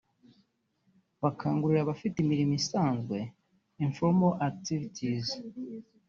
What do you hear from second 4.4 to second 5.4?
activities)